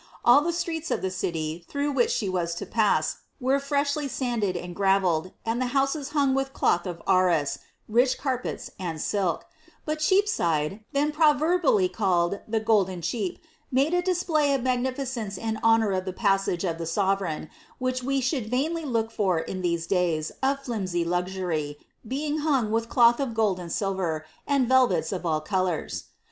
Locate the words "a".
13.93-14.01